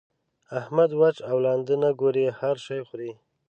احمد؛ 0.59 0.91
وچ 1.01 1.17
او 1.29 1.37
لانده 1.45 1.75
نه 1.83 1.89
ګوري؛ 1.99 2.25
هر 2.39 2.55
شی 2.65 2.79
خوري. 2.87 3.11